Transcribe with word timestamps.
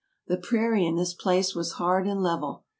The 0.25 0.37
prairie 0.37 0.83
in 0.87 0.95
this 0.95 1.13
place 1.13 1.53
was 1.53 1.73
hard 1.73 2.07
and 2.07 2.23
level. 2.23 2.63